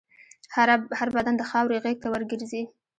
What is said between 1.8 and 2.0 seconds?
غېږ